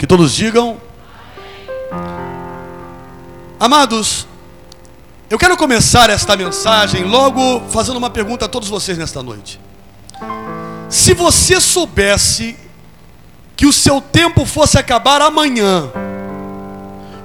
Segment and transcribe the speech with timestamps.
[0.00, 0.80] Que todos digam.
[3.60, 4.26] Amados,
[5.28, 9.60] eu quero começar esta mensagem logo fazendo uma pergunta a todos vocês nesta noite.
[10.88, 12.56] Se você soubesse
[13.54, 15.90] que o seu tempo fosse acabar amanhã,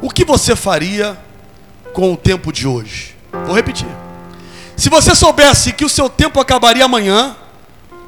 [0.01, 1.17] o que você faria
[1.93, 3.15] com o tempo de hoje?
[3.45, 3.87] Vou repetir.
[4.75, 7.37] Se você soubesse que o seu tempo acabaria amanhã,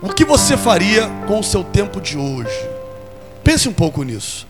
[0.02, 2.70] o que você faria com o seu tempo de hoje?
[3.46, 4.47] Pense um pouco nisso.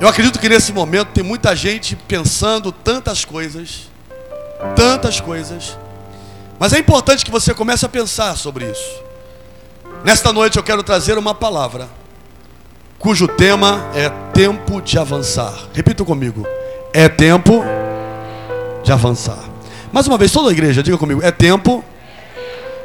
[0.00, 3.88] Eu acredito que nesse momento tem muita gente pensando tantas coisas,
[4.74, 5.76] tantas coisas,
[6.58, 9.02] mas é importante que você comece a pensar sobre isso.
[10.04, 11.88] Nesta noite eu quero trazer uma palavra,
[12.98, 15.54] cujo tema é tempo de avançar.
[15.72, 16.46] Repita comigo:
[16.92, 17.64] é tempo
[18.82, 19.38] de avançar.
[19.92, 21.84] Mais uma vez, toda a igreja, diga comigo: é tempo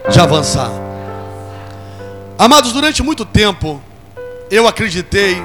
[0.10, 0.72] de avançar.
[2.38, 3.82] Amados, durante muito tempo,
[4.50, 5.44] eu acreditei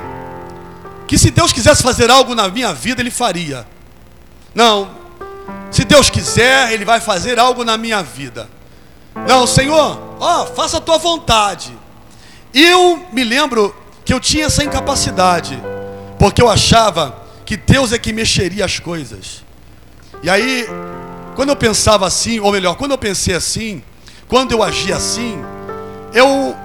[1.07, 3.67] que se Deus quisesse fazer algo na minha vida, Ele faria.
[4.55, 4.91] Não,
[5.71, 8.49] se Deus quiser, Ele vai fazer algo na minha vida.
[9.27, 11.77] Não, Senhor, ó, faça a tua vontade.
[12.53, 15.63] Eu me lembro que eu tinha essa incapacidade,
[16.19, 19.45] porque eu achava que Deus é que mexeria as coisas.
[20.23, 20.67] E aí,
[21.35, 23.83] quando eu pensava assim, ou melhor, quando eu pensei assim,
[24.29, 25.39] quando eu agia assim,
[26.13, 26.57] eu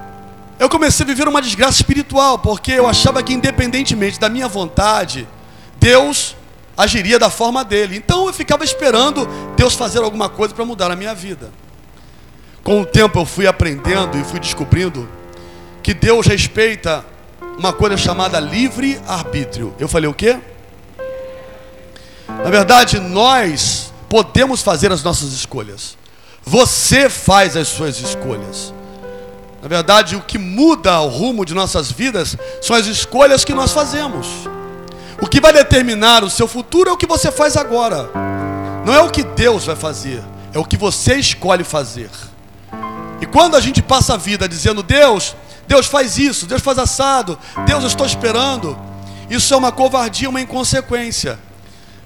[0.62, 5.28] eu comecei a viver uma desgraça espiritual, porque eu achava que independentemente da minha vontade,
[5.80, 6.36] Deus
[6.78, 7.98] agiria da forma dele.
[7.98, 11.52] Então eu ficava esperando Deus fazer alguma coisa para mudar a minha vida.
[12.64, 15.10] Com o tempo eu fui aprendendo e fui descobrindo
[15.82, 17.04] que Deus respeita
[17.58, 19.74] uma coisa chamada livre arbítrio.
[19.80, 20.38] Eu falei o quê?
[22.28, 25.98] Na verdade, nós podemos fazer as nossas escolhas.
[26.46, 28.72] Você faz as suas escolhas.
[29.62, 33.72] Na verdade, o que muda o rumo de nossas vidas são as escolhas que nós
[33.72, 34.28] fazemos.
[35.22, 38.10] O que vai determinar o seu futuro é o que você faz agora.
[38.84, 42.10] Não é o que Deus vai fazer, é o que você escolhe fazer.
[43.22, 45.36] E quando a gente passa a vida dizendo, Deus,
[45.68, 47.38] Deus faz isso, Deus faz assado,
[47.68, 48.76] Deus eu estou esperando,
[49.30, 51.38] isso é uma covardia, uma inconsequência.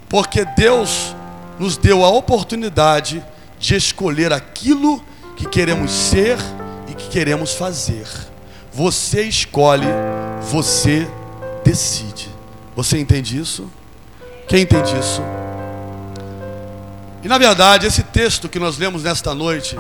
[0.10, 1.16] Porque Deus
[1.58, 3.24] nos deu a oportunidade
[3.58, 5.02] de escolher aquilo
[5.38, 6.38] que queremos ser
[6.96, 8.08] que queremos fazer.
[8.72, 9.88] Você escolhe,
[10.42, 11.08] você
[11.64, 12.30] decide.
[12.76, 13.70] Você entende isso?
[14.48, 15.22] Quem entende isso?
[17.24, 19.76] E na verdade, esse texto que nós lemos nesta noite,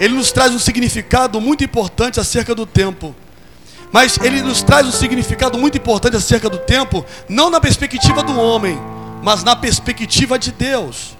[0.00, 3.14] ele nos traz um significado muito importante acerca do tempo.
[3.92, 8.36] Mas ele nos traz um significado muito importante acerca do tempo, não na perspectiva do
[8.40, 8.76] homem,
[9.22, 11.16] mas na perspectiva de Deus.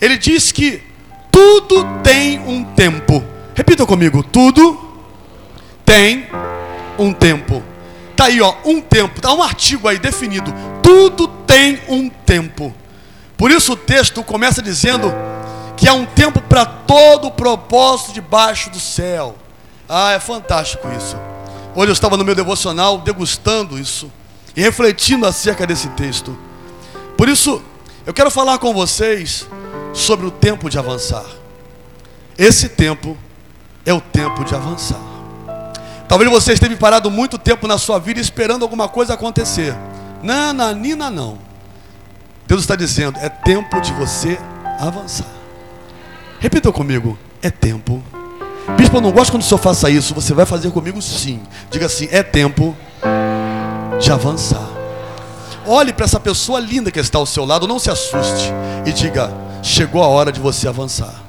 [0.00, 0.82] Ele diz que
[1.30, 3.22] tudo tem um tempo.
[3.56, 4.78] Repita comigo: tudo
[5.84, 6.28] tem
[6.98, 7.62] um tempo.
[8.14, 9.20] Tá aí, ó, um tempo.
[9.20, 10.52] Tá um artigo aí definido.
[10.82, 12.72] Tudo tem um tempo.
[13.36, 15.12] Por isso o texto começa dizendo
[15.76, 19.36] que há um tempo para todo o propósito debaixo do céu.
[19.88, 21.16] Ah, é fantástico isso.
[21.74, 24.10] Hoje eu estava no meu devocional degustando isso
[24.54, 26.36] e refletindo acerca desse texto.
[27.16, 27.62] Por isso,
[28.06, 29.46] eu quero falar com vocês
[29.92, 31.24] sobre o tempo de avançar.
[32.38, 33.16] Esse tempo
[33.86, 35.00] é o tempo de avançar.
[36.08, 39.74] Talvez você esteja parado muito tempo na sua vida esperando alguma coisa acontecer.
[40.22, 41.38] Não, Nina, não.
[42.46, 44.38] Deus está dizendo: é tempo de você
[44.78, 45.26] avançar.
[46.40, 48.02] Repita comigo: é tempo.
[48.76, 50.14] Bispo, eu não gosto quando o senhor faça isso.
[50.14, 51.40] Você vai fazer comigo sim.
[51.70, 52.76] Diga assim: é tempo
[54.00, 54.66] de avançar.
[55.64, 58.52] Olhe para essa pessoa linda que está ao seu lado, não se assuste
[58.84, 59.32] e diga:
[59.62, 61.25] chegou a hora de você avançar.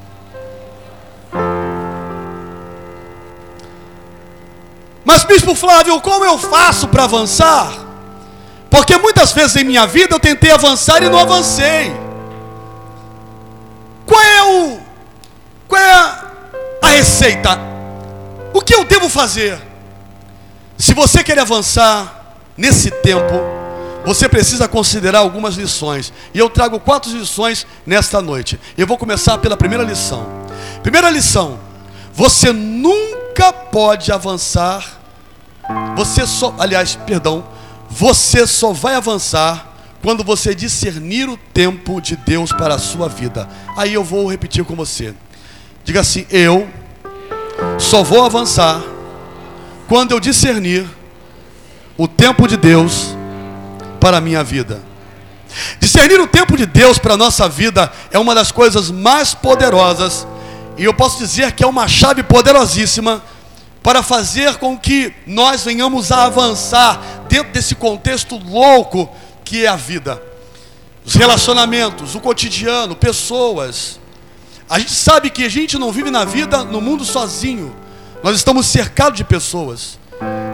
[5.07, 7.71] Mas, Bispo Flávio, como eu faço para avançar?
[8.69, 11.95] Porque muitas vezes em minha vida eu tentei avançar e não avancei.
[14.05, 14.79] Qual é o.
[15.65, 16.31] Qual é a,
[16.81, 17.57] a receita?
[18.53, 19.57] O que eu devo fazer?
[20.77, 23.33] Se você quer avançar nesse tempo,
[24.05, 26.11] você precisa considerar algumas lições.
[26.33, 28.59] E eu trago quatro lições nesta noite.
[28.77, 30.27] Eu vou começar pela primeira lição.
[30.83, 31.57] Primeira lição:
[32.13, 34.96] você nunca pode avançar
[35.95, 37.45] você só, aliás, perdão,
[37.89, 43.47] você só vai avançar quando você discernir o tempo de Deus para a sua vida.
[43.75, 45.13] Aí eu vou repetir com você.
[45.83, 46.67] Diga assim: eu
[47.79, 48.81] só vou avançar
[49.87, 50.85] quando eu discernir
[51.97, 53.15] o tempo de Deus
[53.99, 54.81] para a minha vida.
[55.79, 60.27] Discernir o tempo de Deus para a nossa vida é uma das coisas mais poderosas,
[60.77, 63.23] e eu posso dizer que é uma chave poderosíssima
[63.81, 69.09] para fazer com que nós venhamos a avançar dentro desse contexto louco
[69.43, 70.21] que é a vida.
[71.05, 73.99] Os relacionamentos, o cotidiano, pessoas.
[74.69, 77.73] A gente sabe que a gente não vive na vida, no mundo sozinho.
[78.21, 79.97] Nós estamos cercados de pessoas.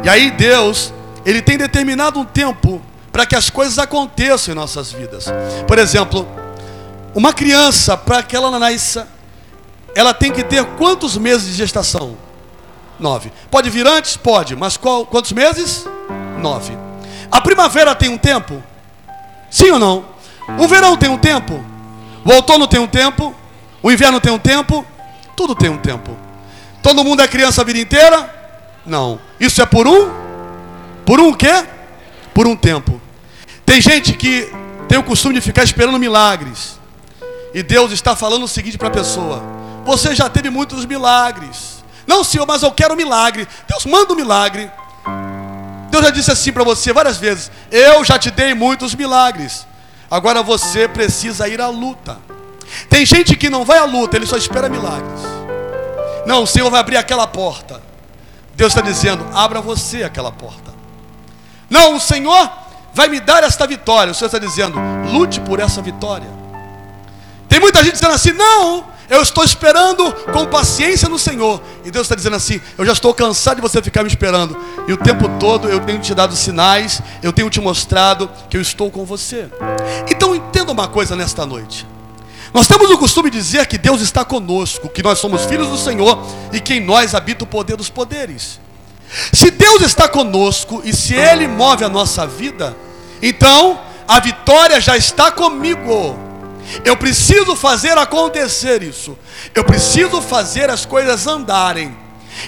[0.04, 0.94] E aí Deus,
[1.26, 2.82] Ele tem determinado um tempo
[3.12, 5.26] para que as coisas aconteçam em nossas vidas.
[5.68, 6.28] Por exemplo,
[7.16, 9.08] uma criança, para que ela nasça,
[9.96, 12.18] ela tem que ter quantos meses de gestação?
[13.00, 13.32] Nove.
[13.50, 14.18] Pode vir antes?
[14.18, 14.56] Pode.
[14.56, 15.86] Mas qual, quantos meses?
[16.42, 16.78] Nove.
[17.32, 18.62] A primavera tem um tempo?
[19.50, 20.06] Sim ou não?
[20.60, 21.64] O verão tem um tempo?
[22.26, 23.36] O outono tem um tempo?
[23.82, 24.86] O inverno tem um tempo?
[25.36, 26.18] Tudo tem um tempo.
[26.82, 28.34] Todo mundo é criança a vida inteira?
[28.86, 29.20] Não.
[29.40, 30.10] Isso é por um?
[31.06, 31.66] Por um quê?
[32.34, 33.02] Por um tempo.
[33.66, 34.52] Tem gente que
[34.88, 36.80] tem o costume de ficar esperando milagres.
[37.54, 39.42] E Deus está falando o seguinte para a pessoa:
[39.86, 41.73] Você já teve muitos milagres.
[42.06, 43.48] Não, Senhor, mas eu quero um milagre.
[43.68, 44.70] Deus manda um milagre.
[45.90, 49.66] Deus já disse assim para você várias vezes: Eu já te dei muitos milagres.
[50.10, 52.18] Agora você precisa ir à luta.
[52.90, 55.22] Tem gente que não vai à luta, ele só espera milagres.
[56.26, 57.82] Não, o Senhor vai abrir aquela porta.
[58.56, 60.74] Deus está dizendo: abra você aquela porta.
[61.70, 62.52] Não, o Senhor
[62.94, 64.12] vai me dar esta vitória.
[64.12, 64.78] O Senhor está dizendo:
[65.12, 66.30] lute por essa vitória.
[67.48, 71.62] Tem muita gente dizendo assim: não, eu estou esperando com paciência no Senhor.
[71.84, 74.58] E Deus está dizendo assim: Eu já estou cansado de você ficar me esperando.
[74.88, 78.62] E o tempo todo eu tenho te dado sinais, eu tenho te mostrado que eu
[78.62, 79.50] estou com você.
[80.10, 81.86] Então entenda uma coisa nesta noite.
[82.54, 85.78] Nós temos o costume de dizer que Deus está conosco, que nós somos filhos do
[85.78, 88.60] Senhor e que em nós habita o poder dos poderes.
[89.32, 92.76] Se Deus está conosco e se Ele move a nossa vida,
[93.22, 96.33] então a vitória já está comigo.
[96.84, 99.18] Eu preciso fazer acontecer isso.
[99.54, 101.96] Eu preciso fazer as coisas andarem.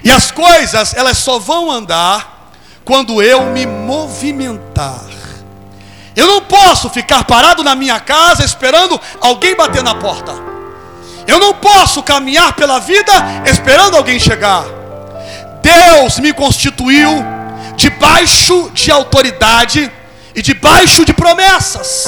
[0.03, 2.51] E as coisas, elas só vão andar
[2.83, 5.05] quando eu me movimentar.
[6.15, 10.33] Eu não posso ficar parado na minha casa esperando alguém bater na porta.
[11.27, 13.11] Eu não posso caminhar pela vida
[13.45, 14.63] esperando alguém chegar.
[15.61, 17.11] Deus me constituiu
[17.75, 19.91] debaixo de autoridade
[20.35, 22.05] e debaixo de promessas.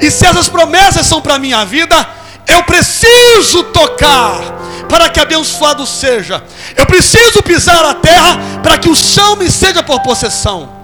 [0.00, 2.06] E se essas promessas são para a minha vida,
[2.46, 4.58] eu preciso tocar
[4.88, 6.42] para que abençoado seja.
[6.76, 10.77] Eu preciso pisar a terra para que o chão me seja por possessão.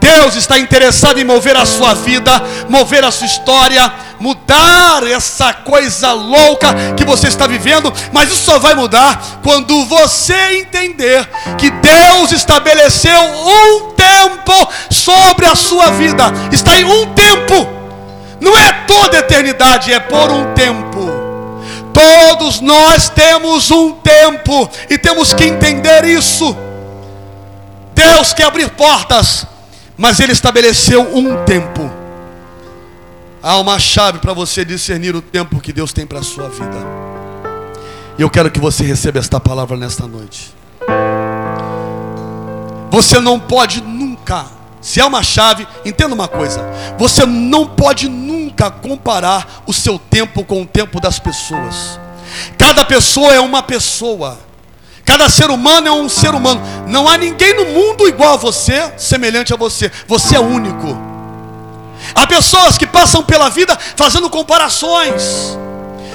[0.00, 6.12] Deus está interessado em mover a sua vida, mover a sua história, mudar essa coisa
[6.12, 12.32] louca que você está vivendo, mas isso só vai mudar quando você entender que Deus
[12.32, 16.24] estabeleceu um tempo sobre a sua vida.
[16.50, 17.68] Está em um tempo.
[18.40, 21.10] Não é toda eternidade, é por um tempo.
[21.92, 26.56] Todos nós temos um tempo e temos que entender isso.
[27.94, 29.46] Deus quer abrir portas
[30.00, 31.90] mas ele estabeleceu um tempo.
[33.42, 36.78] Há uma chave para você discernir o tempo que Deus tem para a sua vida.
[38.18, 40.54] E eu quero que você receba esta palavra nesta noite.
[42.90, 44.46] Você não pode nunca,
[44.80, 46.64] se é uma chave, entenda uma coisa:
[46.98, 52.00] você não pode nunca comparar o seu tempo com o tempo das pessoas.
[52.56, 54.38] Cada pessoa é uma pessoa.
[55.04, 56.60] Cada ser humano é um ser humano.
[56.86, 59.90] Não há ninguém no mundo igual a você, semelhante a você.
[60.06, 60.96] Você é único.
[62.14, 65.58] Há pessoas que passam pela vida fazendo comparações.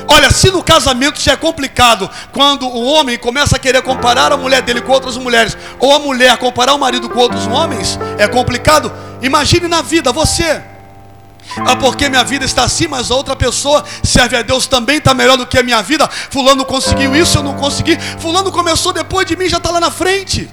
[0.07, 4.37] Olha, se no casamento já é complicado, quando o homem começa a querer comparar a
[4.37, 8.27] mulher dele com outras mulheres, ou a mulher comparar o marido com outros homens, é
[8.27, 8.91] complicado.
[9.21, 10.61] Imagine na vida, você.
[11.57, 15.13] Ah, porque minha vida está assim, mas a outra pessoa serve a Deus também, está
[15.13, 16.07] melhor do que a minha vida.
[16.09, 17.97] Fulano conseguiu isso, eu não consegui.
[18.19, 20.49] Fulano começou depois de mim, já está lá na frente.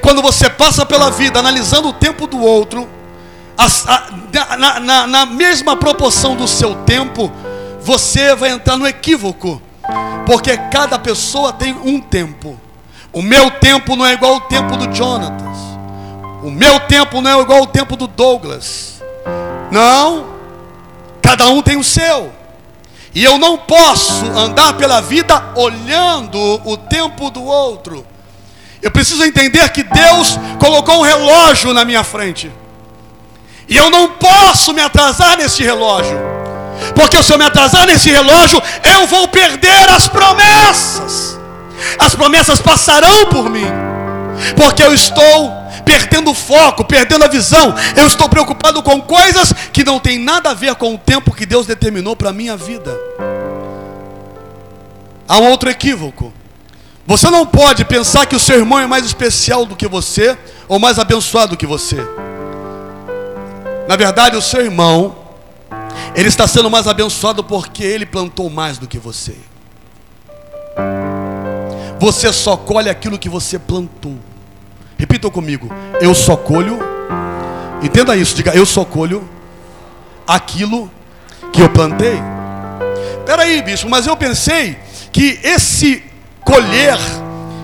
[0.00, 2.88] Quando você passa pela vida analisando o tempo do outro,
[3.58, 7.32] a, a, na, na, na mesma proporção do seu tempo,
[7.80, 9.60] você vai entrar no equívoco,
[10.26, 12.58] porque cada pessoa tem um tempo.
[13.12, 15.56] O meu tempo não é igual ao tempo do Jonatas.
[16.42, 18.93] O meu tempo não é igual ao tempo do Douglas.
[19.74, 20.26] Não,
[21.20, 22.32] cada um tem o seu.
[23.12, 28.06] E eu não posso andar pela vida olhando o tempo do outro.
[28.80, 32.52] Eu preciso entender que Deus colocou um relógio na minha frente.
[33.68, 36.20] E eu não posso me atrasar nesse relógio.
[36.94, 41.36] Porque se eu me atrasar nesse relógio, eu vou perder as promessas.
[41.98, 43.66] As promessas passarão por mim.
[44.56, 47.74] Porque eu estou perdendo o foco, perdendo a visão.
[47.96, 51.46] Eu estou preocupado com coisas que não tem nada a ver com o tempo que
[51.46, 52.96] Deus determinou para a minha vida.
[55.28, 56.32] Há um outro equívoco.
[57.06, 60.78] Você não pode pensar que o seu irmão é mais especial do que você ou
[60.78, 61.98] mais abençoado do que você.
[63.86, 65.16] Na verdade, o seu irmão,
[66.14, 69.36] ele está sendo mais abençoado porque ele plantou mais do que você.
[71.98, 74.18] Você só colhe aquilo que você plantou.
[74.98, 75.70] Repitam comigo.
[76.00, 76.78] Eu só colho.
[77.82, 79.28] Entenda isso, diga, eu só colho
[80.26, 80.90] aquilo
[81.52, 82.18] que eu plantei.
[83.26, 84.78] Peraí, bicho, mas eu pensei
[85.12, 86.02] que esse
[86.40, 86.98] colher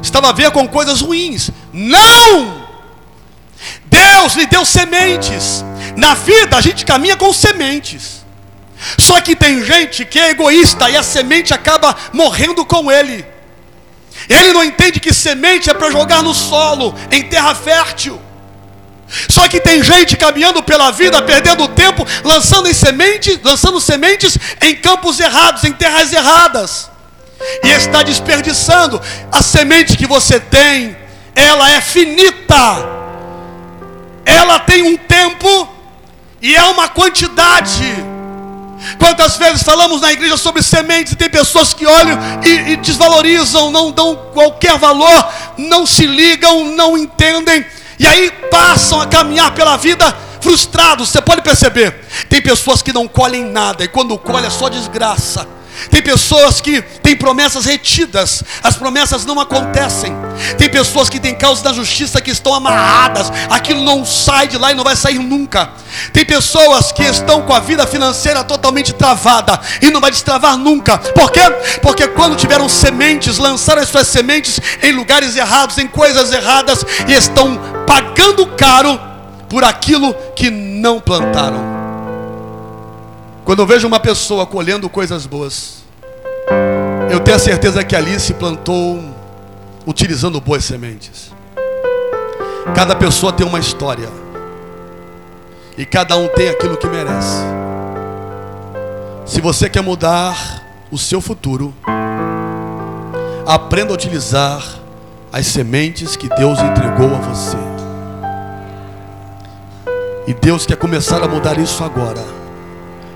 [0.02, 1.50] estava a ver com coisas ruins.
[1.72, 2.60] Não!
[3.86, 5.64] Deus lhe deu sementes.
[5.96, 8.24] Na vida a gente caminha com sementes.
[8.96, 13.24] Só que tem gente que é egoísta e a semente acaba morrendo com ele.
[14.30, 18.20] Ele não entende que semente é para jogar no solo, em terra fértil.
[19.28, 24.76] Só que tem gente caminhando pela vida, perdendo tempo, lançando em sementes, lançando sementes em
[24.76, 26.88] campos errados, em terras erradas.
[27.64, 29.02] E está desperdiçando.
[29.32, 30.96] A semente que você tem,
[31.34, 32.88] ela é finita.
[34.24, 35.68] Ela tem um tempo
[36.40, 38.09] e é uma quantidade.
[38.98, 43.70] Quantas vezes falamos na igreja sobre sementes e tem pessoas que olham e, e, desvalorizam,
[43.70, 47.64] não dão qualquer valor, não se ligam, não entendem,
[47.98, 51.10] e aí passam a caminhar pela vida frustrados.
[51.10, 55.59] Você pode perceber, tem pessoas que não colhem nada, e quando colhem é só desgraça.
[55.90, 60.14] Tem pessoas que têm promessas retidas, as promessas não acontecem.
[60.58, 64.72] Tem pessoas que têm causas da justiça que estão amarradas, aquilo não sai de lá
[64.72, 65.70] e não vai sair nunca.
[66.12, 70.98] Tem pessoas que estão com a vida financeira totalmente travada e não vai destravar nunca.
[70.98, 71.40] Por quê?
[71.82, 77.12] Porque quando tiveram sementes, lançaram as suas sementes em lugares errados, em coisas erradas e
[77.12, 79.00] estão pagando caro
[79.48, 81.79] por aquilo que não plantaram.
[83.50, 85.82] Quando eu vejo uma pessoa colhendo coisas boas,
[87.10, 89.02] eu tenho a certeza que ali se plantou
[89.84, 91.32] utilizando boas sementes.
[92.76, 94.08] Cada pessoa tem uma história.
[95.76, 97.38] E cada um tem aquilo que merece.
[99.26, 101.74] Se você quer mudar o seu futuro,
[103.44, 104.62] aprenda a utilizar
[105.32, 107.56] as sementes que Deus entregou a você.
[110.28, 112.39] E Deus quer começar a mudar isso agora.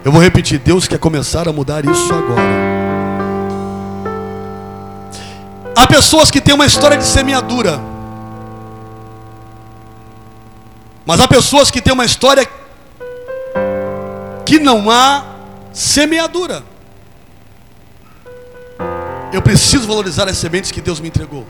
[0.04, 2.42] Eu vou repetir: Deus quer começar a mudar isso agora.
[5.74, 7.80] Há pessoas que têm uma história de semeadura,
[11.06, 12.46] mas há pessoas que têm uma história
[14.44, 15.24] que não há
[15.72, 16.62] semeadura.
[19.32, 21.44] Eu preciso valorizar as sementes que Deus me entregou.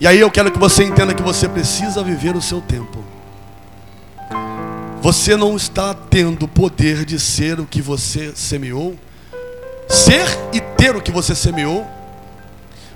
[0.00, 3.04] E aí eu quero que você entenda que você precisa viver o seu tempo.
[5.02, 8.98] Você não está tendo o poder de ser o que você semeou,
[9.88, 11.86] ser e ter o que você semeou,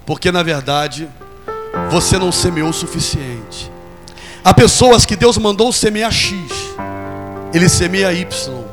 [0.05, 1.09] porque na verdade
[1.91, 3.73] você não semeou o suficiente.
[4.45, 6.37] Há pessoas que Deus mandou semear X,
[7.55, 8.65] ele semeia Y.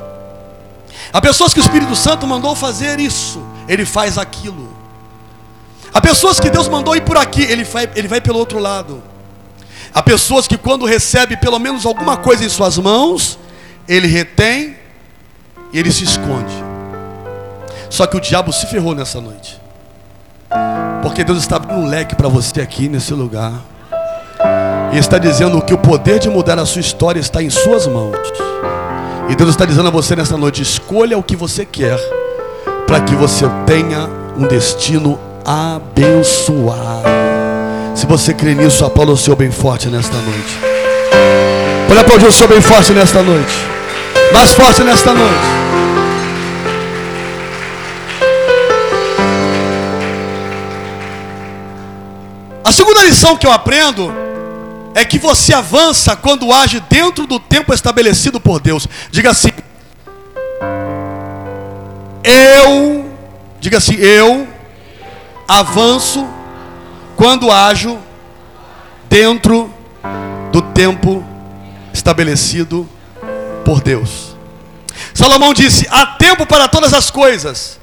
[1.10, 4.70] Há pessoas que o Espírito Santo mandou fazer isso, ele faz aquilo.
[5.94, 9.02] Há pessoas que Deus mandou ir por aqui, ele vai, ele vai pelo outro lado.
[9.94, 13.38] Há pessoas que quando recebe pelo menos alguma coisa em suas mãos,
[13.86, 14.76] ele retém
[15.72, 16.54] e ele se esconde.
[17.90, 19.60] Só que o diabo se ferrou nessa noite.
[21.02, 23.52] Porque Deus está abrindo um leque para você aqui nesse lugar.
[24.92, 28.16] E está dizendo que o poder de mudar a sua história está em suas mãos.
[29.28, 31.98] E Deus está dizendo a você nessa noite: escolha o que você quer,
[32.86, 37.21] para que você tenha um destino abençoado.
[38.12, 40.58] Você crê nisso, aplauda o Senhor bem forte nesta noite.
[41.88, 43.54] Pode aplaudir o Senhor bem forte nesta noite.
[44.34, 45.46] Mais forte nesta noite.
[52.62, 54.12] A segunda lição que eu aprendo
[54.94, 58.86] é que você avança quando age dentro do tempo estabelecido por Deus.
[59.10, 59.52] Diga assim:
[62.22, 63.10] Eu,
[63.58, 64.46] diga assim, eu
[65.48, 66.41] avanço
[67.22, 68.00] quando ajo
[69.08, 69.72] dentro
[70.50, 71.24] do tempo
[71.94, 72.88] estabelecido
[73.64, 74.36] por Deus.
[75.14, 77.78] Salomão disse: há tempo para todas as coisas.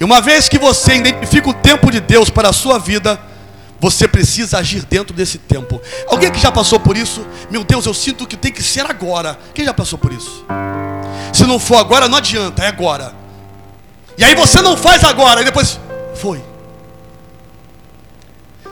[0.00, 3.20] E uma vez que você identifica o tempo de Deus para a sua vida,
[3.78, 5.78] você precisa agir dentro desse tempo.
[6.08, 7.26] Alguém que já passou por isso?
[7.50, 9.38] Meu Deus, eu sinto que tem que ser agora.
[9.52, 10.42] Quem já passou por isso?
[11.34, 13.12] Se não for agora, não adianta, é agora.
[14.16, 15.78] E aí você não faz agora, e depois
[16.14, 16.49] foi.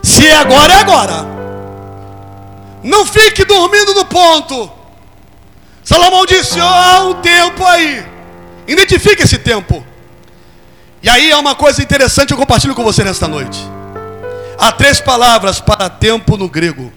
[0.03, 1.27] Se é agora, é agora.
[2.83, 4.71] Não fique dormindo no ponto.
[5.83, 8.05] Salomão disse: há um tempo aí.
[8.67, 9.85] Identifique esse tempo.
[11.03, 13.59] E aí é uma coisa interessante eu compartilho com você nesta noite.
[14.59, 16.93] Há três palavras para tempo no grego.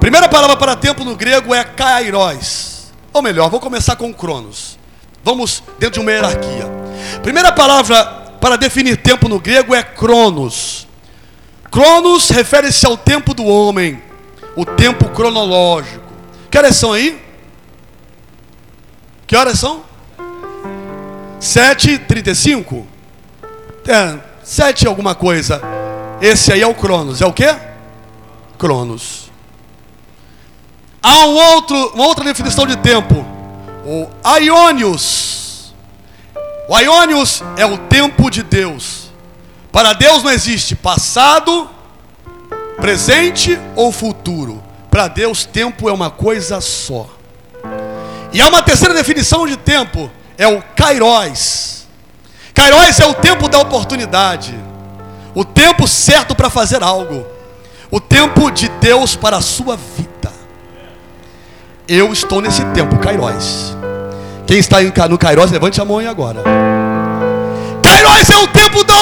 [0.00, 2.90] Primeira palavra para tempo no grego é kairos.
[3.12, 4.78] Ou melhor, vou começar com cronos.
[5.22, 6.66] Vamos dentro de uma hierarquia.
[7.22, 8.04] Primeira palavra
[8.40, 10.87] para definir tempo no grego é cronos.
[11.70, 14.02] Cronos refere-se ao tempo do homem,
[14.56, 16.04] o tempo cronológico.
[16.50, 17.20] Que horas são aí?
[19.26, 19.82] Que horas são?
[21.40, 22.84] 7h35?
[23.86, 25.60] É, 7 alguma coisa.
[26.20, 27.20] Esse aí é o Cronos.
[27.20, 27.54] É o que?
[28.58, 29.30] Cronos.
[31.02, 33.24] Há um outro, uma outra definição de tempo.
[33.84, 35.74] O Aionius.
[36.68, 39.07] O Aionius é o tempo de Deus.
[39.70, 41.68] Para Deus não existe passado,
[42.76, 44.62] presente ou futuro.
[44.90, 47.08] Para Deus, tempo é uma coisa só.
[48.32, 51.86] E há uma terceira definição de tempo, é o Kairos.
[52.54, 54.54] Kairos é o tempo da oportunidade,
[55.34, 57.26] o tempo certo para fazer algo,
[57.90, 60.32] o tempo de Deus para a sua vida.
[61.86, 63.76] Eu estou nesse tempo, Kairos.
[64.46, 66.42] Quem está no Kairos, levante a mão aí agora.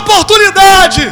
[0.07, 1.03] Oportunidade.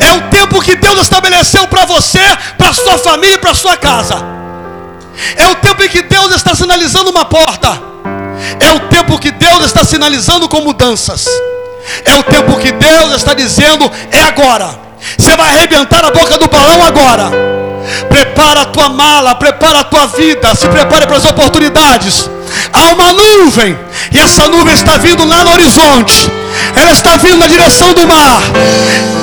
[0.00, 2.24] É o tempo que Deus estabeleceu para você,
[2.56, 4.16] para sua família e para sua casa.
[5.36, 7.78] É o tempo em que Deus está sinalizando uma porta.
[8.58, 11.26] É o tempo que Deus está sinalizando com mudanças.
[12.04, 14.80] É o tempo que Deus está dizendo: é agora.
[15.18, 17.30] Você vai arrebentar a boca do balão agora.
[18.08, 22.30] Prepara a tua mala, prepara a tua vida, se prepare para as oportunidades.
[22.72, 23.76] Há uma nuvem,
[24.12, 26.30] e essa nuvem está vindo lá no horizonte.
[26.74, 28.42] Ela está vindo na direção do mar.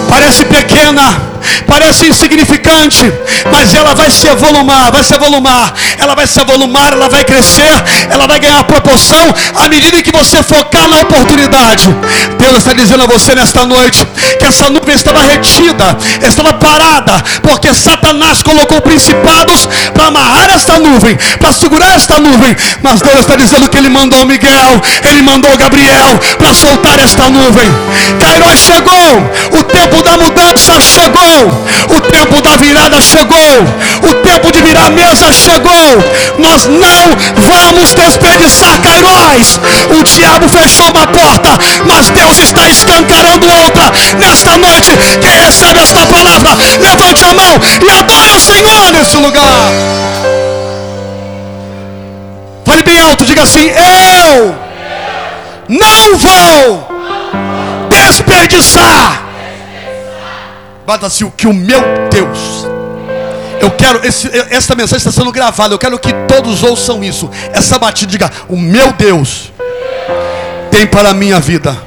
[0.10, 1.22] Parece pequena,
[1.68, 3.14] parece insignificante,
[3.52, 7.84] mas ela vai se evolumar, vai se evolumar, ela vai se evolumar, ela vai crescer,
[8.10, 11.88] ela vai ganhar proporção à medida que você focar na oportunidade.
[12.38, 14.06] Deus está dizendo a você nesta noite
[14.40, 21.18] que essa nuvem estava retida, estava parada, porque Satanás colocou principados para amarrar esta nuvem,
[21.40, 26.20] para segurar esta nuvem, mas Deus está dizendo que ele mandou Miguel, ele mandou Gabriel
[26.38, 27.70] para soltar esta nuvem.
[28.20, 33.38] Kairos chegou, o tempo da mudança chegou o tempo da virada chegou,
[34.04, 35.72] o tempo de virar a mesa chegou.
[36.38, 39.60] Nós não vamos desperdiçar Cairóis.
[40.00, 43.92] O diabo fechou uma porta, mas Deus está escancarando outra.
[44.18, 49.72] Nesta noite, quem recebe esta palavra, levante a mão e adore o Senhor nesse lugar.
[52.66, 54.56] Fale bem alto, diga assim: Eu
[55.68, 56.88] não vou
[57.90, 59.29] desperdiçar
[60.90, 62.66] Bata assim, o que o meu Deus.
[63.62, 65.72] Eu quero, esse, essa mensagem está sendo gravada.
[65.72, 67.30] Eu quero que todos ouçam isso.
[67.54, 69.52] Essa batida, diga: O meu Deus
[70.72, 71.78] tem para a minha vida.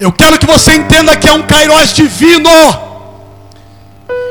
[0.00, 2.50] Eu quero que você entenda que é um Kairos divino.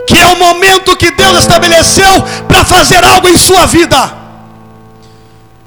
[0.05, 4.17] Que é o momento que Deus estabeleceu para fazer algo em sua vida.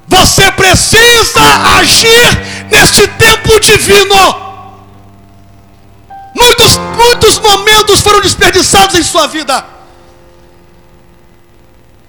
[0.07, 1.41] Você precisa
[1.79, 4.46] agir neste tempo divino.
[6.37, 9.65] Muitos, muitos momentos foram desperdiçados em sua vida.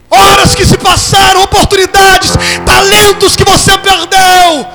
[0.09, 2.31] Horas que se passaram, oportunidades,
[2.65, 4.67] talentos que você perdeu,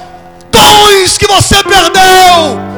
[0.51, 2.73] dons que você perdeu.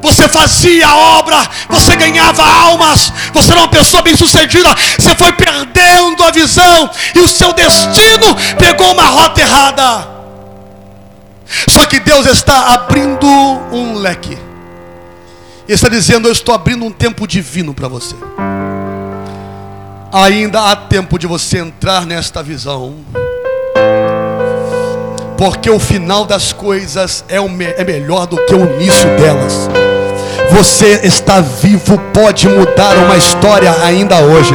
[0.00, 5.32] Você fazia a obra, você ganhava almas, você era uma pessoa bem sucedida, você foi
[5.32, 10.08] perdendo a visão e o seu destino pegou uma rota errada.
[11.68, 13.26] Só que Deus está abrindo
[13.72, 14.51] um leque.
[15.66, 18.14] Ele está dizendo: Eu estou abrindo um tempo divino para você.
[20.12, 22.96] Ainda há tempo de você entrar nesta visão.
[25.38, 29.68] Porque o final das coisas é, me é melhor do que o início delas.
[30.52, 34.52] Você está vivo, pode mudar uma história ainda hoje.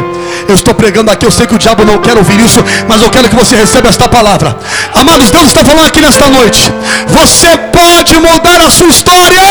[0.48, 3.10] Eu estou pregando aqui, eu sei que o diabo não quer ouvir isso, mas eu
[3.10, 4.56] quero que você receba esta palavra.
[4.94, 6.72] Amados, Deus está falando aqui nesta noite.
[7.08, 9.42] Você pode mudar a sua história.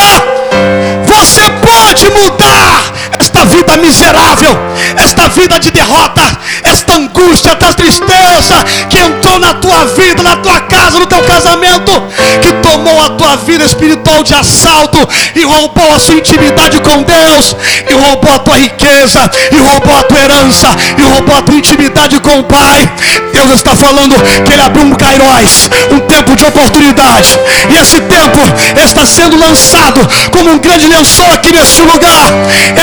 [1.04, 4.56] Você pode mudar esta vida miserável,
[4.96, 6.22] esta vida de derrota,
[6.64, 11.92] esta angústia, esta tristeza que entrou na tua vida, na tua casa, no teu casamento,
[12.40, 14.98] que tomou a tua vida espiritual de assalto
[15.34, 17.56] e roubou a sua intimidade com Deus,
[17.88, 22.18] e roubou a tua riqueza, e roubou a tua herança, e roubou a tua intimidade
[22.20, 22.90] com o Pai.
[23.32, 24.14] Deus está falando
[24.44, 27.38] que Ele abriu um Kairos, um tempo de oportunidade.
[27.70, 28.40] E esse tempo
[28.82, 32.32] está sendo lançado como um grande lençol aqui neste lugar.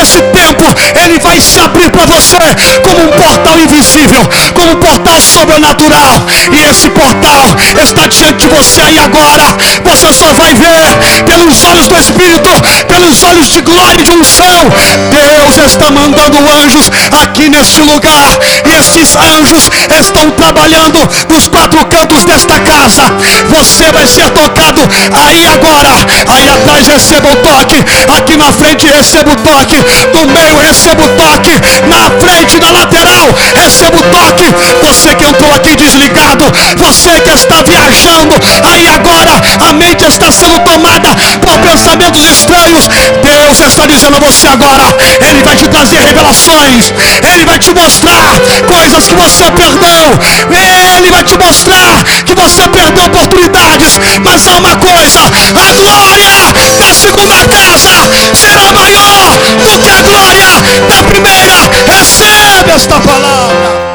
[0.01, 0.63] Esse tempo,
[1.03, 2.37] Ele vai se abrir para você
[2.81, 6.23] como um portal invisível, como um portal sobrenatural.
[6.51, 9.57] E esse portal está diante de você aí agora.
[9.83, 12.49] Você só vai ver pelos olhos do Espírito,
[12.87, 14.69] pelos olhos de glória e de unção.
[15.09, 16.89] Deus está mandando anjos
[17.23, 18.39] aqui neste lugar.
[18.65, 20.99] E esses anjos estão trabalhando
[21.29, 23.03] nos quatro cantos desta casa.
[23.49, 26.05] Você vai ser tocado aí agora.
[26.27, 27.75] Aí atrás receba o toque.
[28.17, 29.75] Aqui na frente receba o toque.
[30.11, 31.53] No meio receba o toque.
[31.87, 34.43] Na frente, na lateral, receba o toque.
[34.81, 36.45] Você que entrou aqui desligado.
[36.77, 38.35] Você que está viajando.
[38.63, 42.87] Aí agora a mente está sendo tomada por pensamentos estranhos.
[43.21, 44.95] Deus está dizendo a você agora.
[45.29, 46.93] Ele vai te trazer revelações.
[47.31, 50.19] Ele vai te mostrar coisas que você perdeu.
[50.97, 53.99] Ele vai te mostrar que você perdeu oportunidades.
[54.21, 55.21] Mas há uma coisa:
[55.55, 58.09] a glória da segunda casa
[60.81, 61.53] da primeira.
[61.87, 63.93] Recebe esta palavra.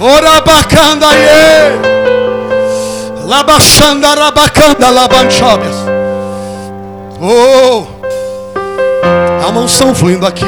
[0.00, 1.90] Orabacanda ye.
[3.26, 5.76] Labachanda rabacanda labanchobias.
[7.20, 7.86] Oh.
[9.42, 10.46] Há uma fluindo aqui.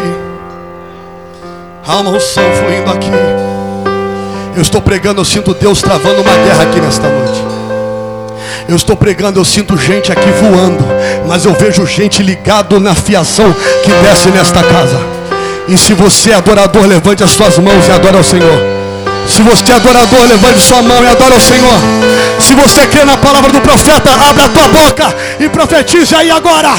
[1.86, 3.10] Há uma unção fluindo aqui.
[4.56, 7.51] Eu estou pregando, eu sinto Deus travando uma guerra aqui nesta noite.
[8.72, 10.82] Eu estou pregando, eu sinto gente aqui voando,
[11.28, 13.54] mas eu vejo gente ligado na fiação
[13.84, 14.98] que desce nesta casa.
[15.68, 18.58] E se você é adorador, levante as suas mãos e adore ao Senhor.
[19.28, 21.78] Se você é adorador, levante sua mão e adore ao Senhor.
[22.40, 26.72] Se você crê na palavra do profeta, abra a tua boca e profetize aí agora.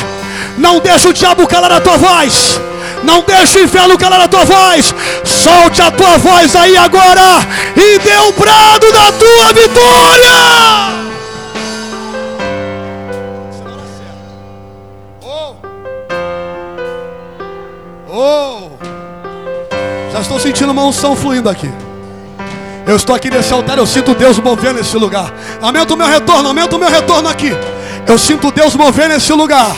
[0.57, 2.59] Não deixe o diabo calar a tua voz.
[3.03, 4.95] Não deixe o inferno calar a tua voz.
[5.23, 7.47] Solte a tua voz aí agora.
[7.77, 11.12] E dê o brado da tua vitória.
[20.53, 21.69] Sentindo uma unção fluindo aqui.
[22.85, 25.33] Eu estou aqui nesse altar, eu sinto Deus movendo nesse lugar.
[25.59, 27.51] Aumenta o meu retorno, aumenta o meu retorno aqui.
[28.05, 29.75] Eu sinto Deus mover nesse lugar.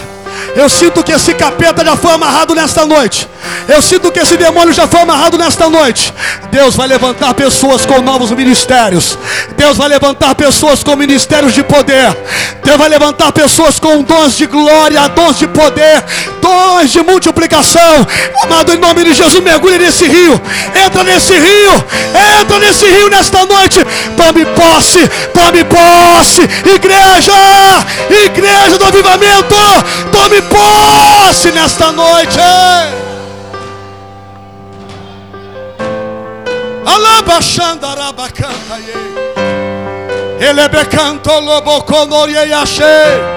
[0.53, 3.27] Eu sinto que esse capeta já foi amarrado nesta noite.
[3.67, 6.13] Eu sinto que esse demônio já foi amarrado nesta noite.
[6.51, 9.17] Deus vai levantar pessoas com novos ministérios.
[9.57, 12.15] Deus vai levantar pessoas com ministérios de poder.
[12.63, 16.03] Deus vai levantar pessoas com dons de glória, dons de poder,
[16.45, 18.05] dons de multiplicação.
[18.43, 20.39] Amado, em nome de Jesus, mergulhe nesse rio.
[20.85, 21.73] Entra nesse rio.
[22.39, 23.79] Entra nesse rio nesta noite.
[24.15, 25.07] Tome posse.
[25.33, 26.43] Tome posse.
[26.75, 27.33] Igreja.
[28.25, 29.55] Igreja do avivamento.
[30.11, 32.39] Tome posse nesta noite.
[36.85, 39.15] Alabachanda rabacanta ye.
[40.39, 43.34] Ele becanto lobo conorie yashe.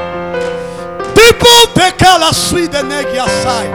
[1.19, 3.69] Tipo pecala suide negi asai.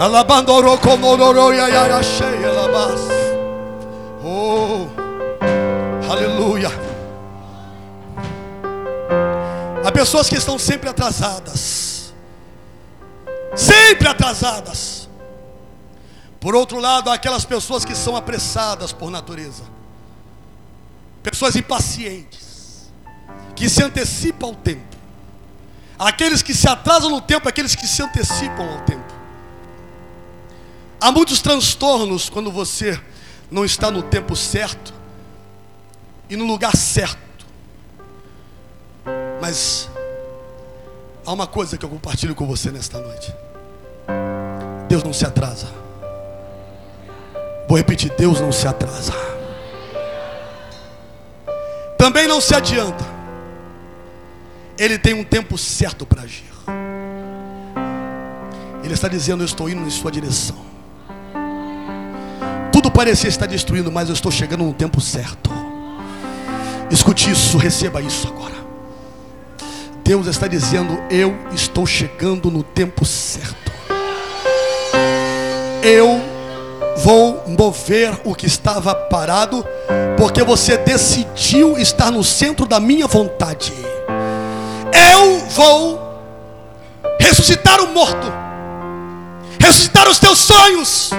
[0.00, 3.00] Alabando roko mororo ya yashe alabas.
[4.24, 4.88] Oh,
[6.10, 6.72] aleluia.
[9.84, 12.12] Há pessoas que estão sempre atrasadas.
[13.54, 15.08] Sempre atrasadas.
[16.40, 19.62] Por outro lado, há aquelas pessoas que são apressadas por natureza.
[21.22, 22.90] Pessoas impacientes.
[23.54, 24.91] Que se antecipam ao tempo.
[26.04, 29.14] Aqueles que se atrasam no tempo, aqueles que se antecipam ao tempo.
[31.00, 33.00] Há muitos transtornos quando você
[33.48, 34.92] não está no tempo certo
[36.28, 37.46] e no lugar certo.
[39.40, 39.88] Mas
[41.24, 43.32] há uma coisa que eu compartilho com você nesta noite.
[44.88, 45.68] Deus não se atrasa.
[47.68, 49.12] Vou repetir: Deus não se atrasa.
[51.96, 53.21] Também não se adianta.
[54.82, 56.42] Ele tem um tempo certo para agir.
[58.82, 60.56] Ele está dizendo: Eu estou indo em sua direção.
[62.72, 65.52] Tudo parecia estar destruindo, mas eu estou chegando no tempo certo.
[66.90, 68.56] Escute isso, receba isso agora.
[70.02, 73.70] Deus está dizendo: Eu estou chegando no tempo certo.
[75.80, 76.20] Eu
[77.04, 79.64] vou mover o que estava parado,
[80.18, 83.91] porque você decidiu estar no centro da minha vontade.
[85.54, 86.00] Vou
[87.20, 88.32] ressuscitar o morto,
[89.60, 91.10] ressuscitar os teus sonhos,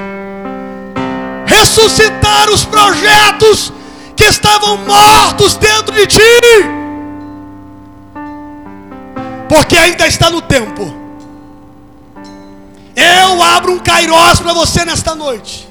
[1.45, 3.71] ressuscitar os projetos
[4.15, 6.21] que estavam mortos dentro de ti
[9.53, 10.91] porque ainda está no tempo.
[12.95, 15.69] Eu abro um kairós para você nesta noite.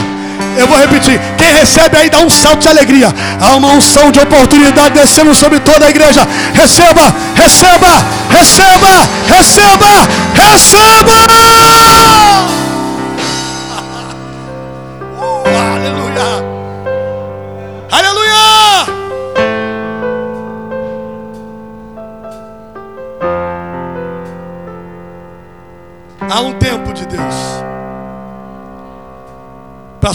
[0.57, 1.17] Eu vou repetir.
[1.37, 3.07] Quem recebe aí dá um salto de alegria.
[3.39, 6.27] Há uma unção de oportunidade descendo sobre toda a igreja.
[6.53, 10.09] Receba, receba, receba, receba,
[10.51, 11.52] receba.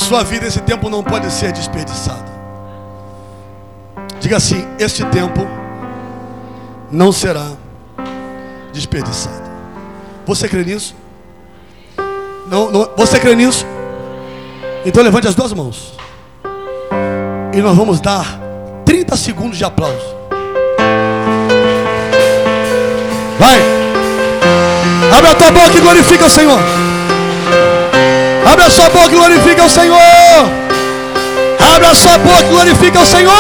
[0.09, 2.33] Sua vida, esse tempo não pode ser desperdiçado.
[4.19, 5.47] Diga assim: Este tempo
[6.91, 7.47] não será
[8.73, 9.49] desperdiçado.
[10.27, 10.97] Você crê nisso?
[12.47, 13.67] Não, não, você crê nisso?
[14.87, 15.93] Então levante as duas mãos.
[17.53, 18.41] E nós vamos dar
[18.87, 20.17] 30 segundos de aplauso.
[23.39, 23.61] Vai.
[25.19, 26.61] Abre a tua boca e glorifica o Senhor.
[28.59, 29.99] Abre a sua boca e glorifica o Senhor.
[31.61, 33.33] Abre a sua boca e glorifica o Senhor.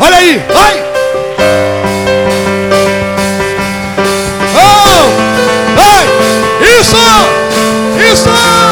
[0.00, 0.84] Olha aí, vai.
[4.56, 6.04] Oh, vai.
[6.80, 6.96] Isso,
[8.12, 8.67] isso.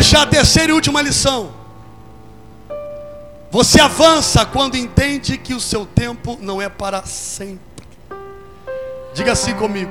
[0.00, 1.52] Fechar a terceira e última lição.
[3.50, 7.86] Você avança quando entende que o seu tempo não é para sempre.
[9.12, 9.90] Diga assim comigo.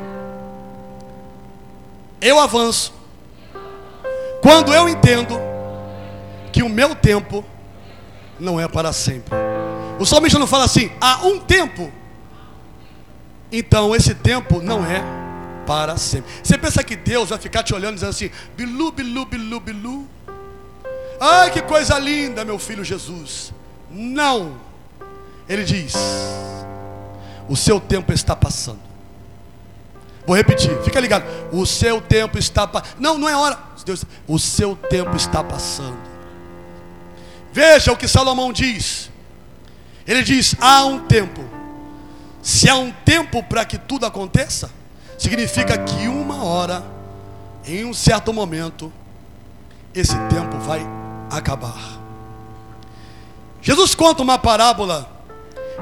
[2.20, 2.92] Eu avanço
[4.42, 5.40] quando eu entendo
[6.52, 7.46] que o meu tempo
[8.40, 9.38] não é para sempre.
[10.00, 11.94] O salmista não fala assim, há um tempo.
[13.52, 15.19] Então esse tempo não é
[15.70, 16.32] para sempre.
[16.44, 20.08] Você pensa que Deus vai ficar te olhando dizendo assim, bilu, bilu, bilu, bilu.
[21.22, 23.54] Ai, que coisa linda, meu filho Jesus.
[23.92, 24.60] Não.
[25.48, 25.94] Ele diz:
[27.48, 28.80] O seu tempo está passando.
[30.26, 31.26] Vou repetir, fica ligado.
[31.52, 32.96] O seu tempo está passando.
[33.00, 33.60] Não, não é hora.
[33.86, 36.00] Deus, o seu tempo está passando.
[37.54, 39.12] Veja o que Salomão diz.
[40.08, 41.48] Ele diz: há um tempo.
[42.42, 44.79] Se há um tempo para que tudo aconteça,
[45.20, 46.82] significa que uma hora,
[47.66, 48.92] em um certo momento,
[49.94, 50.82] esse tempo vai
[51.30, 52.00] acabar.
[53.62, 55.12] Jesus conta uma parábola.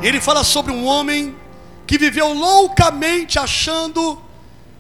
[0.02, 1.36] Ele fala sobre um homem
[1.86, 4.20] que viveu loucamente achando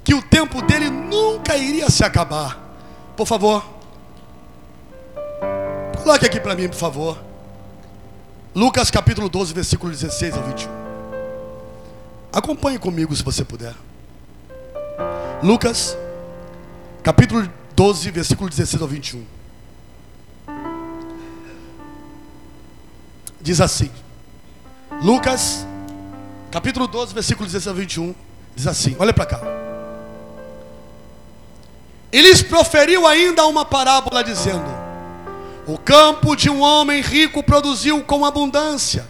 [0.03, 2.59] que o tempo dele nunca iria se acabar.
[3.15, 3.63] Por favor.
[6.01, 7.17] Coloque aqui para mim, por favor.
[8.55, 10.69] Lucas capítulo 12, versículo 16 ao 21.
[12.33, 13.73] Acompanhe comigo se você puder.
[15.41, 15.95] Lucas
[17.04, 19.23] capítulo 12, versículo 16 ao 21.
[23.39, 23.91] Diz assim.
[25.02, 25.65] Lucas
[26.52, 28.15] capítulo 12, versículo 16 ao 21.
[28.56, 29.41] Diz assim: Olha para cá.
[32.12, 34.65] E lhes proferiu ainda uma parábola, dizendo:
[35.67, 39.08] O campo de um homem rico produziu com abundância.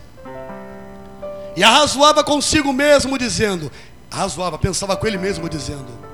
[1.55, 3.71] E arrazoava consigo mesmo, dizendo:
[4.11, 6.06] Arrazoava, pensava com ele mesmo, dizendo: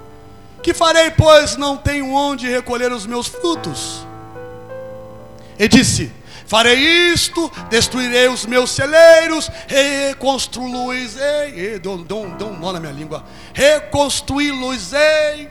[0.64, 4.08] Que farei, pois não tenho onde recolher os meus frutos?
[5.60, 6.10] E disse:
[6.48, 6.80] Farei
[7.12, 15.50] isto, destruirei os meus celeiros, reconstruí-los-ei, deu, deu, deu um nó na minha língua, reconstruí-los-ei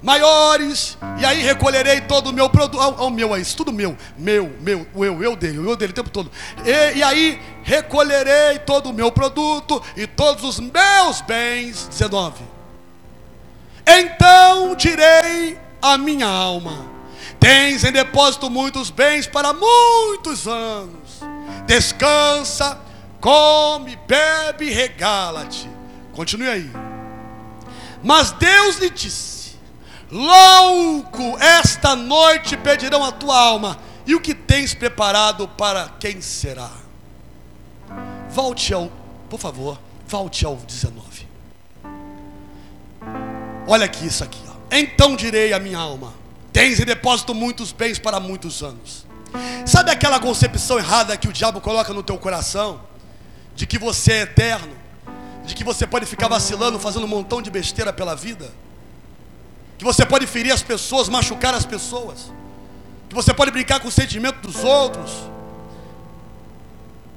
[0.00, 4.52] maiores, e aí recolherei todo o meu produto, ao, meu é isso, tudo meu, meu,
[4.60, 6.30] meu, o eu, eu dele, o eu dele o tempo todo,
[6.64, 12.61] e, e aí recolherei todo o meu produto e todos os meus bens, 19,
[13.86, 16.86] então direi a minha alma,
[17.38, 21.20] tens em depósito muitos bens para muitos anos,
[21.66, 22.78] descansa,
[23.20, 25.68] come, bebe, regala-te,
[26.12, 26.70] continue aí,
[28.02, 29.42] mas Deus lhe disse,
[30.10, 36.70] Louco, esta noite pedirão a tua alma, e o que tens preparado para quem será?
[38.28, 38.90] Volte ao,
[39.30, 41.11] por favor, volte ao 19.
[43.66, 44.52] Olha aqui isso aqui, ó.
[44.70, 46.12] Então direi a minha alma:
[46.52, 49.06] Tens em depósito muitos bens para muitos anos.
[49.64, 52.80] Sabe aquela concepção errada que o diabo coloca no teu coração?
[53.54, 54.72] De que você é eterno,
[55.44, 58.50] de que você pode ficar vacilando, fazendo um montão de besteira pela vida,
[59.78, 62.30] que você pode ferir as pessoas, machucar as pessoas,
[63.08, 65.10] que você pode brincar com o sentimento dos outros,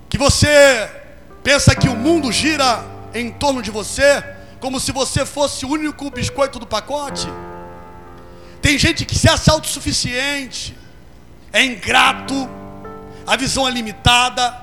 [0.10, 0.90] que você
[1.44, 4.24] pensa que o mundo gira em torno de você,
[4.66, 7.28] como se você fosse o único biscoito do pacote.
[8.64, 10.76] Tem gente que se acha autossuficiente,
[11.54, 12.50] é ingrato,
[13.28, 14.60] a visão é limitada,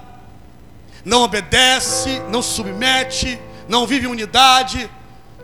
[1.04, 3.38] não obedece, não se submete,
[3.68, 4.90] não vive em unidade,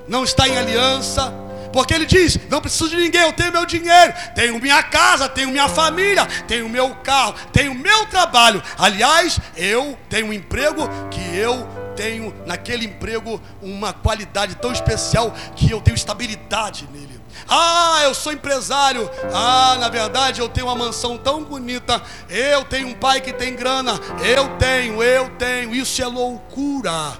[0.08, 1.32] não está em aliança.
[1.72, 5.52] Porque ele diz: Não preciso de ninguém, eu tenho meu dinheiro, tenho minha casa, tenho
[5.52, 8.60] minha família, tenho meu carro, tenho meu trabalho.
[8.76, 15.68] Aliás, eu tenho um emprego que eu tenho naquele emprego uma qualidade tão especial que
[15.68, 17.20] eu tenho estabilidade nele.
[17.48, 19.10] Ah, eu sou empresário.
[19.34, 22.00] Ah, na verdade eu tenho uma mansão tão bonita.
[22.30, 23.98] Eu tenho um pai que tem grana.
[24.24, 25.74] Eu tenho, eu tenho.
[25.74, 27.18] Isso é loucura.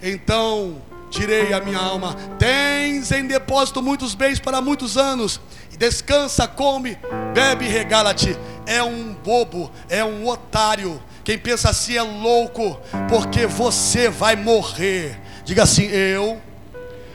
[0.00, 2.14] Então, tirei a minha alma.
[2.38, 5.40] Tens em depósito muitos bens para muitos anos.
[5.76, 6.96] Descansa, come,
[7.34, 8.38] bebe e regala-te.
[8.64, 11.02] É um bobo, é um otário.
[11.30, 12.76] Quem pensa assim é louco,
[13.08, 15.16] porque você vai morrer.
[15.44, 16.42] Diga assim: Eu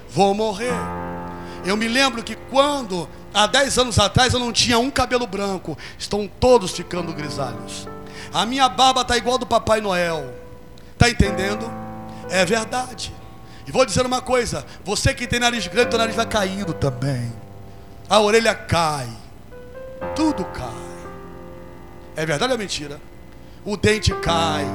[0.10, 0.72] vou morrer.
[1.66, 5.78] Eu me lembro que quando, há 10 anos atrás, eu não tinha um cabelo branco,
[6.00, 7.90] estão todos ficando grisalhos.
[8.34, 10.34] A minha barba está igual do Papai Noel.
[10.94, 11.70] Está entendendo?
[12.30, 13.14] É verdade.
[13.68, 17.34] E vou dizer uma coisa: você que tem nariz grande, o nariz vai caindo também.
[18.10, 19.10] A orelha cai.
[20.16, 20.72] Tudo cai.
[22.16, 22.98] É verdade ou mentira?
[23.66, 24.66] O dente cai.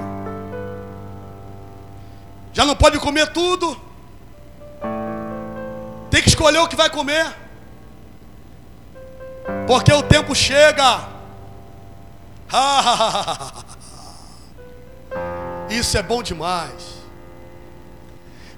[2.53, 3.81] Já não pode comer tudo.
[6.11, 7.33] Tem que escolher o que vai comer.
[9.67, 11.09] Porque o tempo chega.
[15.71, 17.01] Isso é bom demais.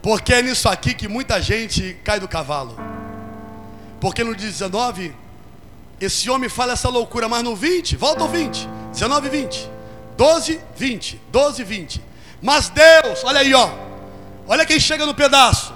[0.01, 2.75] Porque é nisso aqui que muita gente cai do cavalo.
[4.01, 5.15] Porque no 19,
[6.01, 9.71] esse homem fala essa loucura, mas no 20, volta ao 20, 19 20,
[10.23, 12.01] 12, 20, 12, 20.
[12.41, 13.69] Mas Deus, olha aí, ó.
[14.47, 15.75] Olha quem chega no pedaço.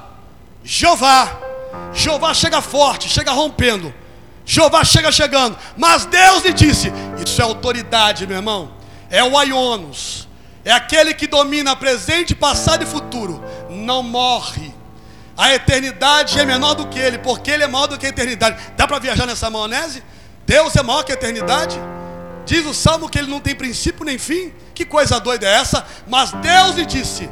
[0.63, 1.37] Jeová
[1.93, 3.93] Jeová chega forte, chega rompendo.
[4.45, 5.59] Jeová chega chegando.
[5.77, 6.93] Mas Deus lhe disse:
[7.25, 8.71] Isso é autoridade, meu irmão.
[9.11, 10.29] É o Aionos.
[10.65, 13.43] É aquele que domina presente, passado e futuro.
[13.69, 14.73] Não morre.
[15.37, 18.63] A eternidade é menor do que ele, porque ele é maior do que a eternidade.
[18.77, 20.05] Dá para viajar nessa maionese?
[20.47, 21.77] Deus é maior que a eternidade?
[22.47, 24.53] Diz o salmo que ele não tem princípio nem fim.
[24.73, 25.85] Que coisa doida é essa?
[26.07, 27.29] Mas Deus lhe disse: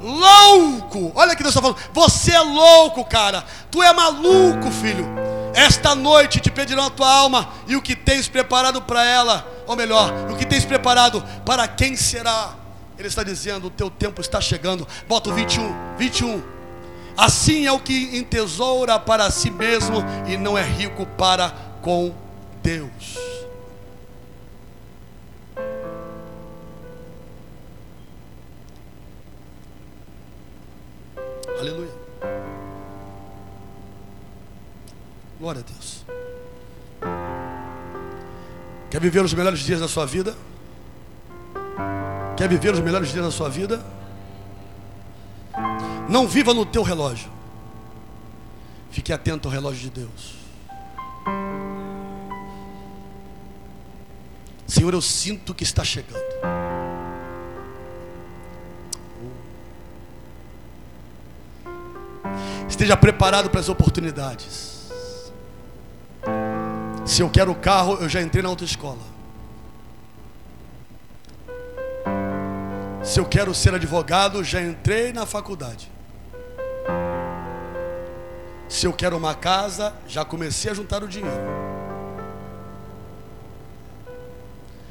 [0.00, 1.10] louco.
[1.14, 1.80] Olha que Deus está falando.
[1.92, 3.44] Você é louco, cara.
[3.70, 5.06] Tu é maluco, filho.
[5.54, 9.74] Esta noite te pedirão a tua alma e o que tens preparado para ela, ou
[9.74, 12.54] melhor, o que tens preparado para quem será.
[12.98, 14.86] Ele está dizendo: o teu tempo está chegando.
[15.08, 16.42] Bota o 21, 21.
[17.16, 21.52] Assim é o que entesoura para si mesmo e não é rico para
[21.82, 22.14] com
[22.62, 23.37] Deus.
[31.58, 31.90] Aleluia.
[35.38, 36.04] Glória a Deus.
[38.90, 40.36] Quer viver os melhores dias da sua vida?
[42.36, 43.84] Quer viver os melhores dias da sua vida?
[46.08, 47.30] Não viva no teu relógio.
[48.90, 50.38] Fique atento ao relógio de Deus.
[54.66, 56.57] Senhor, eu sinto que está chegando.
[62.88, 64.88] Esteja preparado para as oportunidades.
[67.04, 69.02] Se eu quero carro, eu já entrei na autoescola.
[73.04, 75.92] Se eu quero ser advogado, já entrei na faculdade.
[78.70, 81.36] Se eu quero uma casa, já comecei a juntar o dinheiro.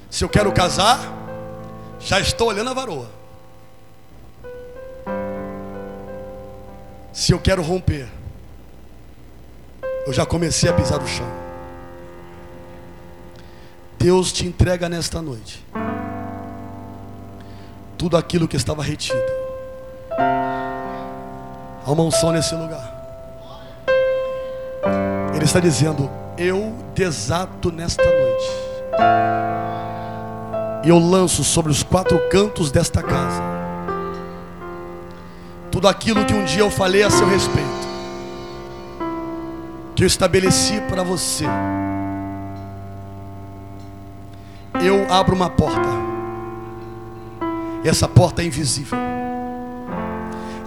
[0.07, 0.99] Se eu quero casar,
[1.99, 3.16] já estou olhando a varoa.
[7.17, 8.07] Se eu quero romper,
[10.05, 11.25] eu já comecei a pisar no chão.
[13.97, 15.65] Deus te entrega nesta noite
[17.97, 19.17] tudo aquilo que estava retido.
[21.83, 22.93] Há uma unção nesse lugar.
[25.33, 28.51] Ele está dizendo: Eu desato nesta noite.
[30.85, 33.56] E eu lanço sobre os quatro cantos desta casa
[35.77, 37.87] tudo aquilo que um dia eu falei a seu respeito,
[39.95, 41.45] que eu estabeleci para você.
[44.81, 45.87] eu abro uma porta.
[47.83, 48.97] E essa porta é invisível.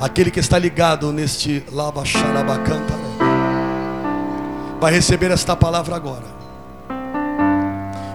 [0.01, 2.95] Aquele que está ligado neste lava xarabacanta
[4.81, 6.27] vai receber esta palavra agora.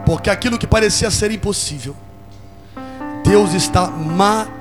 [0.06, 1.94] Porque aquilo que parecia ser impossível,
[3.22, 4.55] Deus está materializando.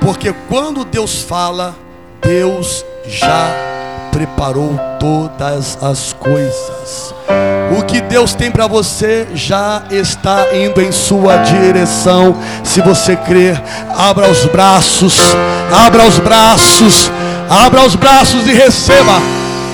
[0.00, 1.76] Porque quando Deus fala,
[2.22, 3.50] Deus já
[4.10, 7.14] preparou todas as coisas.
[7.78, 12.34] O que Deus tem para você já está indo em sua direção.
[12.64, 13.62] Se você crer,
[13.94, 15.18] abra os braços,
[15.70, 17.10] abra os braços,
[17.50, 19.20] abra os braços e receba.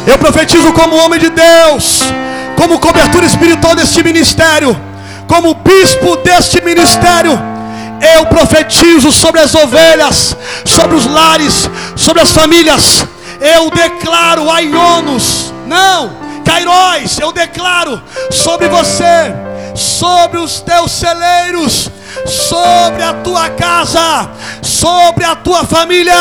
[0.08, 2.02] Eu profetizo como homem de Deus,
[2.56, 4.76] como cobertura espiritual deste ministério,
[5.34, 7.32] como bispo deste ministério.
[8.16, 13.04] Eu profetizo sobre as ovelhas, sobre os lares, sobre as famílias.
[13.40, 16.12] Eu declaro aionos, não,
[16.44, 19.34] Cairóis, eu declaro sobre você,
[19.74, 21.90] sobre os teus celeiros,
[22.26, 24.30] sobre a tua casa,
[24.62, 26.14] sobre a tua família,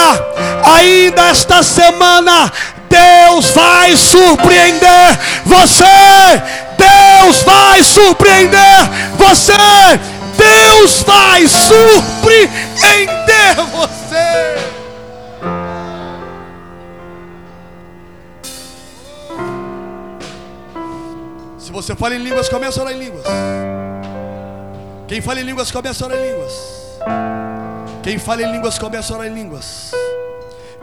[0.66, 2.52] ainda esta semana,
[2.94, 5.84] Deus vai surpreender você.
[6.78, 9.54] Deus vai surpreender você.
[10.38, 14.54] Deus vai surpreender você.
[21.74, 23.26] você fala em línguas, começa a orar em línguas.
[25.08, 26.54] Quem fala em línguas, começa a orar em línguas.
[28.04, 29.92] Quem fala em línguas, começa a orar em línguas.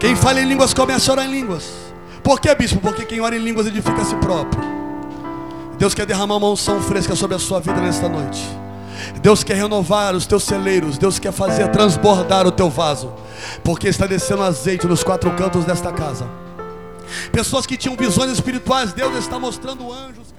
[0.00, 1.89] Quem fala em línguas, começa a orar em línguas.
[2.22, 2.80] Por que, bispo?
[2.80, 4.62] Porque quem ora em línguas edifica a si próprio.
[5.78, 8.40] Deus quer derramar uma unção fresca sobre a sua vida nesta noite.
[9.22, 10.98] Deus quer renovar os teus celeiros.
[10.98, 13.12] Deus quer fazer transbordar o teu vaso.
[13.64, 16.28] Porque está descendo azeite nos quatro cantos desta casa.
[17.32, 20.30] Pessoas que tinham visões espirituais, Deus está mostrando anjos.